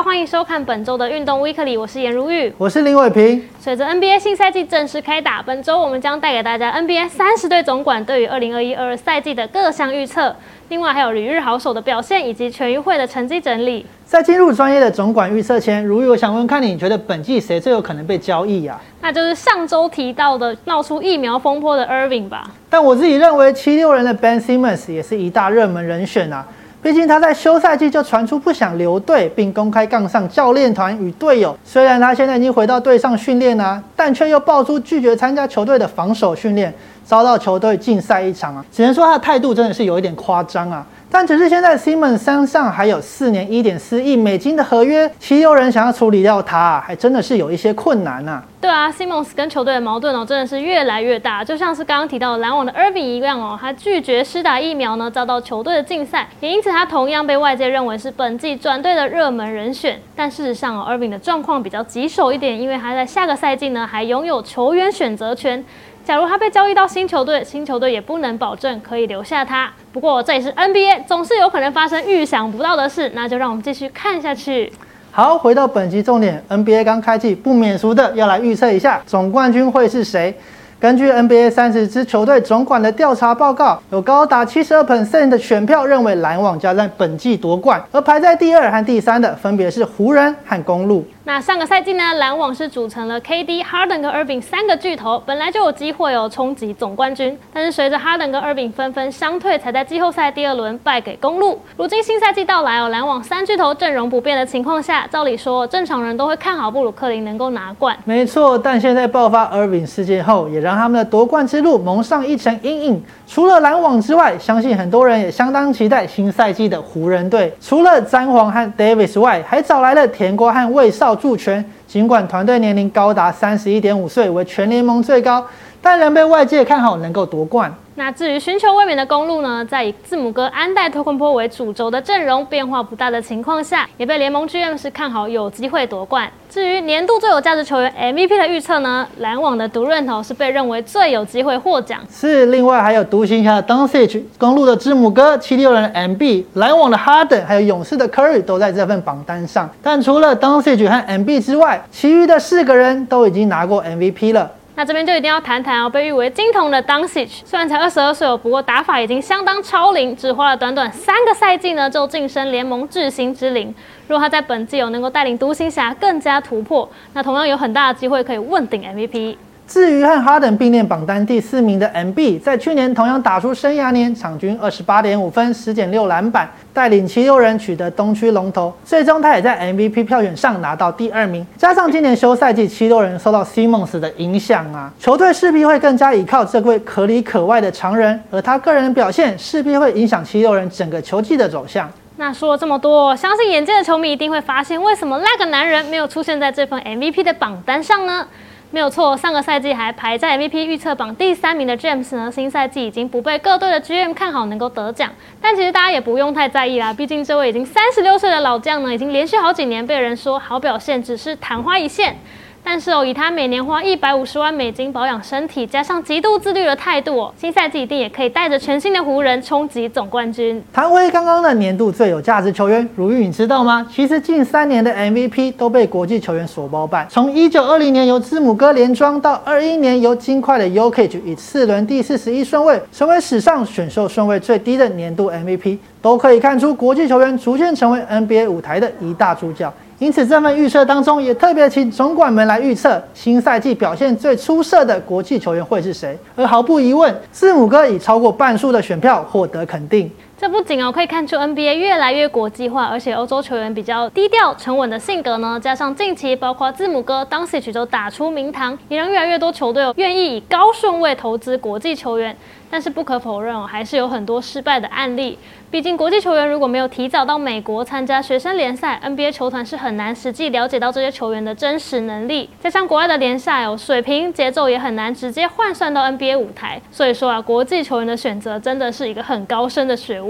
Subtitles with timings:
[0.00, 3.46] 好，欢迎收看本周的运动 Weekly，我是颜如玉，我是林伟平。
[3.60, 10.34] 随着 NBA 新赛季正式开打，本周我们将带给大家 NBA 三十队总管对于二零二一二二赛季的各项预测，
[10.70, 13.84] 另外还有旅日好手的表现以及全运会的成绩整理。
[14.06, 18.80] 在进入专业的总管预测前，如玉，我想问看你觉得本季谁最有可能被交易呀？
[19.02, 22.50] 那就是上周提到的闹出疫苗风波的 Irving 吧。
[22.70, 26.48] 但我自己认为七六人的 Ben Simmons 也是一大热门人选啊。
[26.82, 31.54] 毕竟他在休赛季就传出不想留队，并公开杠上教练团与队友。
[31.62, 36.72] 虽然他现在已经回到队上训练啊，但却又爆出拒绝参加球队的防守训练，
[37.04, 38.64] 遭到球队禁赛一场啊！
[38.72, 40.86] 只能说他的态度真的是有一点夸张啊。
[41.12, 48.40] 但只是现在 Simon 身上还有四年一点四亿美金的合约，其有人想要处理掉他，还真的是有一些困难呐。
[48.60, 51.42] 对啊，Simons 跟球队的矛盾哦，真的是越来越大。
[51.42, 59.98] 就像是刚刚提到的篮网的 Irving 一样哦，他拒绝施打疫苗呢，遭到球队的禁赛，也因此他同样被外界认为是本季转队的热门人选。
[60.14, 65.64] 但事实上哦，Irving 的状况比较棘手一点，因为他在下个赛季呢还拥有球员选择权。
[66.10, 69.70] 假如他被交易到新球队，新球队也不能保证可以留下他。
[69.92, 73.12] 不过这也是 NBA，总是有可能发生预想不到的事。
[73.14, 74.72] 那就让我们继续看下去。
[75.12, 80.36] 好，回到本集重点，NBA 刚开季，不免俗的要来预测一下总冠军会是谁。
[80.80, 91.06] 根据 NBA 三十支球队总管的调查报告，有高达七十二 percent 的选票认为篮网将在本季夺冠，而排在第二和第三的分别是湖人和公路。
[91.24, 97.38] 那上个赛季呢，篮网是组成了 KD、Harden 跟 Irving 三个巨头，本来就有机会哦冲击总冠军。
[97.52, 101.60] 但是随着 Harden 跟 Irving 纷纷伤退，才在季后赛第二轮败给公路。
[101.76, 107.94] 如今新赛季到来哦，篮网三巨头阵容不变的情况下，照理说正常人都会看好布鲁克林能够拿冠。
[108.06, 113.04] 没错，但现在爆发 Irving 事件后，也让他们的夺冠之路蒙上一层阴影。
[113.26, 117.54] 除了篮网之外，相信很多人也相当期待新赛季的湖人队。
[117.60, 121.64] 除了詹皇和 Davis 外，还找来了甜瓜和魏少助拳。
[121.86, 125.44] 尽管团队年龄高达三十一点五岁，为全联盟最高，
[125.82, 127.74] 但仍被外界看好能够夺冠。
[127.96, 136.30] 那至于寻求卫冕的公路呢，在以字母哥安代托昆坡为主轴的阵容变化不大的情况下，也被联盟 GM 是看好有机会夺冠。
[136.48, 142.00] 至于年度最有价值球员 MVP 的预测呢，篮网的独任头是被认为最有机会获奖。
[142.10, 149.68] 是，另外还有独行侠的 Doncic、公路的字母哥、七六人的 MB、篮网的 Harden，还有勇士的 Curry 都在这份榜单上。
[149.82, 154.50] 但除了 Doncic 和 MB 之外，其余的四个人都已经拿过 MVP 了。
[154.80, 163.68] 那这边就一定要谈谈哦，被誉为金童的 d u n c i c 虽然才二十二岁哦，不过打法已经相当超龄，只花了短短三个赛季呢，就晋升联盟至星之龄。
[164.08, 169.36] 如果他在本季有能够带领独行侠更加突破，那同样有很大的机会可以问鼎 MVP。
[169.70, 178.74] 至于和哈登并列榜单第四名的 MB，在去年同样打出生涯年场均二十八点五分、十点六篮板，带领七六人取得东区龙头。
[178.84, 181.46] 最终他也在 MVP 票选上拿到第二名。
[181.56, 191.88] 加上今年休赛季七六人受到 Simmons 的影响啊，球队势必会更加依靠这位可里可外的常人，而他个人的表现势必会影响七六人整个球季的走向。
[192.16, 198.26] 那说了这么多，相信眼见的球迷一定会发现，为什么那个男人没有出现在这份 MVP 的榜单上呢？
[198.72, 205.10] 没有错，上个赛季还排在 MVP 预测榜第三名的 James 呢，新赛季已经不被各队的 GM 看好能够得奖。
[205.40, 212.16] 但其实大家也不用太在意啦，毕竟这位已经三十六岁的老将呢，已经连续好几年被人说好表现只是昙花一现。
[212.62, 220.62] 但是哦，以他每年花一百五十万美金保养身体，加上极度自律的态度哦，新赛季一定也可以带着全新的湖人冲击总冠军。
[220.72, 223.86] 谈回刚刚的年度最有价值球员，如玉，你知道吗？
[223.90, 227.06] 其实近三年的 MVP 都被国际球员所包办。
[227.10, 239.72] 从一九二零年由字母哥连庄，到二一年由金块的 Yokich 以次轮第四十一顺位，成为史上选秀顺位最低的年度 MVP，都可以看出国际球员逐渐成为 NBA 舞台的一大主角。
[239.98, 246.18] 因此，这份预测当中也特别请总管们来预测新赛季表现最出色的国际球员会是谁。
[246.34, 250.10] 而毫不疑问，字母哥以超过半数的选票获得肯定。
[250.40, 262.34] 这不仅哦可以看出 NBA 越来越国际化，而且欧洲球员比较低调沉稳的性格呢，加上近期包括字母哥、当 c h 都打出名堂，也让越来越多球队哦愿意以高顺位投资国际球员。
[262.72, 265.36] 但是不可否认哦，还是有很多失败的案例。
[265.72, 272.48] 毕竟国际球员如果没有提早到美国参加学生联赛，NBA 球团是很难实际了解到这些球员的真实能力。
[272.62, 276.80] 加上国外的联赛哦，水平节奏也很难直接换算到 NBA 舞台。
[276.92, 280.29] 所以说啊，国际球员的选择真的是一个很高深的学问。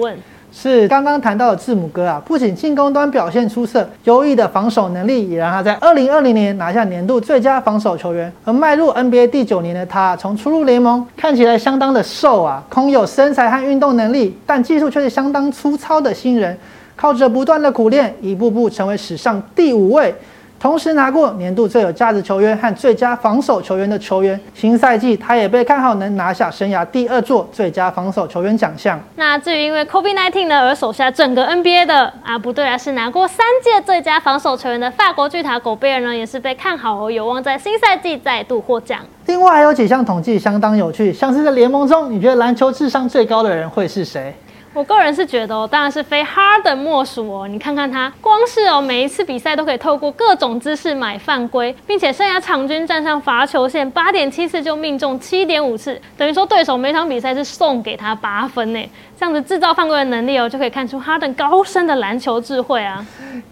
[0.52, 8.32] 是刚刚谈到的字母哥啊，不仅进攻端表现出色，优异的防守能力也让他在二零二零年拿下年度最佳防守球员。
[8.44, 16.58] 而迈入 NBA 第九年的他，从初入联盟看起来相当的瘦啊，空有身材和运动能力，但技术却是相当粗糙的新人。
[16.96, 20.12] 靠着不断的苦练，一步步成为史上第五位。
[20.60, 29.00] 同时拿过年度最有价值球员和最佳防守球员的球员，新赛季他也被看好能拿下生涯第二座最佳防守球员奖项。
[29.16, 39.00] 那至于因为 COVID-19 呢而手下整个 NBA 的啊，不对啊，是拿过三届最佳防守球员的法国巨塔狗贝尔呢，也是被看好哦，有望在新赛季再度获奖。
[39.24, 44.34] 另外还有几项统计相当有趣，像是在联盟中，你觉得篮球智商最高的人会是谁？
[44.72, 47.49] 我个人是觉得哦，当然是非 Harden 莫属哦。
[47.49, 58.90] 你看看他，光是哦每一次比赛都可以透过各种姿势买犯规，并且生涯场均站上罚球线八点七次就命中七点五次，等于说对手每场比赛是送给他八分呢。
[59.19, 63.05] 这样子制造犯规的能力哦，就可以看出哈登高深的篮球智慧啊。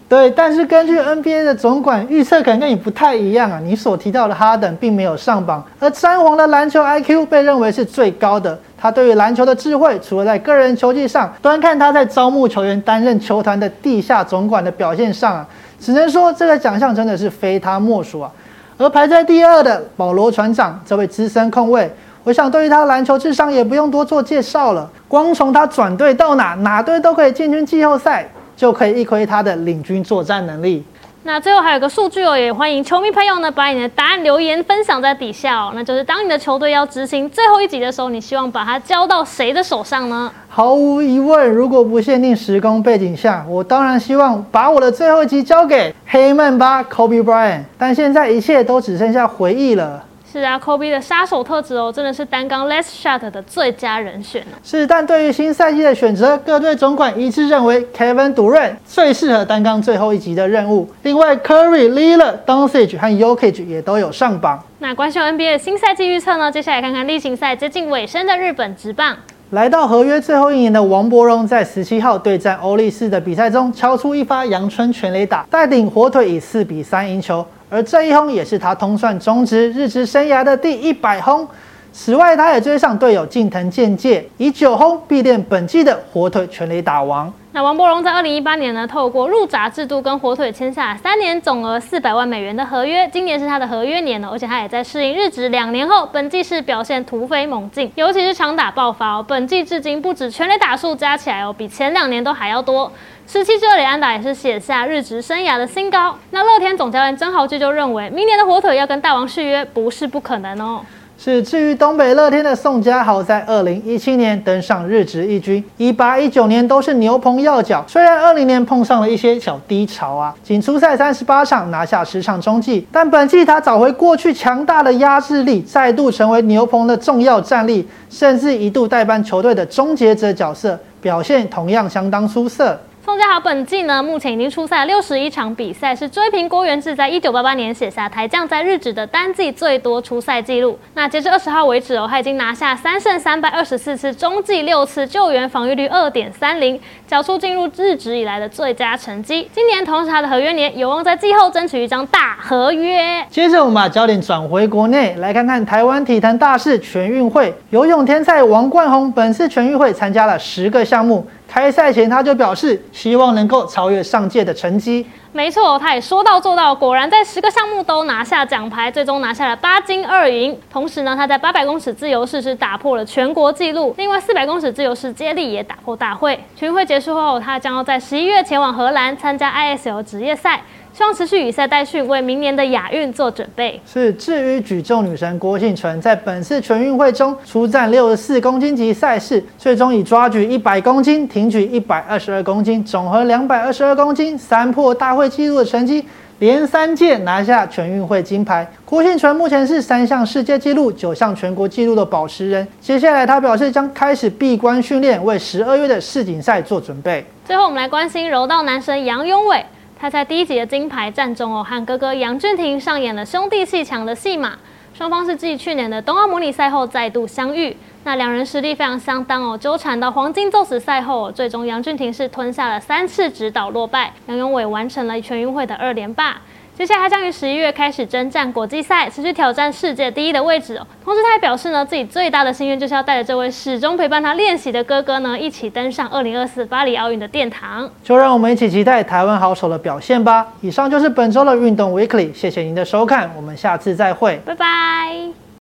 [0.07, 3.59] 对，但是根据 NBA 的总管预测，可能跟你不太一样啊。
[3.61, 8.59] 你所提到的哈登并没有上榜，而詹皇的篮球 IQ 被认为是最高的。
[8.79, 15.45] 他对于篮球的智慧，除了在个人球技上，端看他在招募球员、担任球团的地下总管的表现上啊，
[15.79, 18.31] 只能说这个奖项真的是非他莫属啊。
[18.77, 21.91] 而排在第二的保罗船长，这位资深控卫，
[22.23, 30.85] 我想对于他篮球智商也不用多做介绍了，光从他转队到哪，哪队都可以进军季后赛，就可以一窥他的领军作战能力。
[31.29, 35.71] 那最后还有个数据哦，也欢迎球迷朋友呢把你的答案留言分享在底下哦。
[35.75, 40.31] 那就是当你的球队要执行最后一集的时候，你希望把它交到谁的手上呢？
[40.49, 47.61] 毫无疑问，如果不限定时空背景下，我当然希望把我的最后一集交给黑曼巴 Kobe Bryant。
[47.77, 50.03] 但现在一切都只剩下回忆了。
[50.31, 54.57] 是啊，Kobe 的杀手特质哦，真的是单杠 less shot 的最佳人选呢。
[54.63, 60.87] 是，但对于新赛季的选择，各队总管一致认为 Kevin Durant 最适合单杠最后一集的任务。
[61.01, 64.63] 另外，Curry、Lillard、Doncic 和 Jokic 也都有上榜。
[64.77, 66.51] 那关于 NBA 的新赛季预测呢？
[66.51, 69.17] 接下来看看例行赛接近尾声的日本职棒。
[69.49, 77.43] 来到合约最后一年的王柏荣，在十七号对战欧力士的比赛中，敲出一发阳春全垒打，带领火腿以四比三赢球。
[77.69, 81.47] 而这一轰也是他通算中职日职生涯的第一百轰。
[81.91, 87.31] 此外，他也追上队友近藤健介，以九轰必练本季的火腿全垒打王。
[87.51, 102.91] 那王柏荣在二零一八年呢，透过入闸制度跟火腿签下三年总额四百万美元的合约，今年是他的合约年了，而且他也在适应日职两年后，本季是表现突飞猛进，尤其是长打爆发哦，本季至今不止全垒打数加起来哦，比前两年都还要多，
[103.25, 106.15] 十七支二垒安打也是写下日职生涯的新高。
[106.29, 110.85] 那乐天总教练曾豪志就认为，明年的火腿要跟大王续约不是不可能哦。
[111.21, 117.83] 是，至于东北乐天的宋家豪，在二零一七年登上日职一军，一八一九年都是牛棚要角。
[117.89, 132.79] 虽然二零年碰上了一些小低潮啊，仅出赛三十八场，拿下十场中继，但本季他找回过去强大的压制力，再度成为牛棚的重要战力，甚至一度代班球队的终结者角色，表现同样相当出色。
[133.05, 140.77] 宋家豪本季呢，目前已经出赛六十一场比赛，是追平郭元志在一九八八年写下台将在日职的单季最多出赛纪录。
[140.95, 149.49] 那截至二十号为止哦，他已经拿下三胜三败二十四次，中继六次，救援防御率二点三零，缴出进入日职以来的最佳成绩。
[149.53, 153.25] 今年同时他的合约年有望在季后争取一张大合约。
[153.29, 161.25] 接着我们把焦点转回国内，来看看台湾体坛大事全运会，游泳天才王冠宏本次全运会参加了十个项目。
[161.51, 165.03] 开赛前他就表示，希望能够超越上届的成绩。
[165.31, 170.55] 没错，他也说到做到，果然在十个项目都拿下奖牌，最终拿下了八金二银。
[170.71, 176.39] 同时呢，他在八百公尺自由式是打破了全国纪录，另外四百公尺自由式接力也打破大会。
[176.55, 180.61] 全运会结束后，他将要在十一月前往荷兰参加 ISL 职业赛。
[180.91, 183.79] 希望持续以赛代训，为明年的亚运做准备。
[183.85, 196.03] 是，至于举重女神郭幸淳，在本次全运会中出战六十四公斤级赛事，最终以抓举一百公斤、挺举一百二十二公斤、总和两百二十二公斤，三破大会纪录的成绩，
[196.39, 198.67] 连三届拿下全运会金牌。
[198.83, 202.67] 郭幸淳目前是三项世界纪录、九项全国纪录的保持人。
[202.81, 207.23] 接下来，他表示将开始闭关训练，为十二月的世锦赛做准备。
[207.45, 209.63] 最后，我们来关心柔道男神杨永伟。
[210.01, 214.57] 他在第一集的金牌战中哦，和哥哥杨俊廷上演了兄弟戏强的戏码。
[214.93, 217.75] 双方是继去年的冬奥模拟赛后再度相遇，
[218.05, 219.57] 那两人实力非常相当哦。
[219.57, 226.39] 纠缠到黄金宙斯赛后，最终杨俊廷是吞下了三次指导落败，杨永伟完成了全运会的二连霸。
[226.79, 230.87] 接下来他将于十一月开始征战国际赛，持续挑战世界第一的位置哦。
[231.03, 237.91] 同时，他也表示呢，自己最大的心愿就是要带着这位始终陪伴他练习的哥哥呢，一起登上二零二四巴黎奥运的殿堂。
[238.01, 240.47] 就让我们一起期待台湾好手的表现吧。
[240.61, 245.48] 以上就是本周的运动 Weekly，谢谢您的收看，我们下次再会，拜拜。